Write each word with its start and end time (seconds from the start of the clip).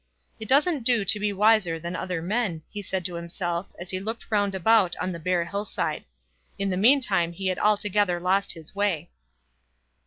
"It 0.39 0.47
doesn't 0.49 0.81
do 0.83 1.05
to 1.05 1.19
be 1.19 1.31
wiser 1.31 1.79
than 1.79 1.95
other 1.95 2.23
men," 2.23 2.63
he 2.71 2.81
said 2.81 3.05
to 3.05 3.13
himself 3.13 3.69
as 3.79 3.91
he 3.91 3.99
looked 3.99 4.31
round 4.31 4.55
about 4.55 4.95
on 4.95 5.11
the 5.11 5.19
bare 5.19 5.45
hill 5.45 5.63
side. 5.63 6.05
In 6.57 6.71
the 6.71 6.75
meantime 6.75 7.33
he 7.33 7.49
had 7.49 7.59
altogether 7.59 8.19
lost 8.19 8.53
his 8.53 8.73
way. 8.73 9.11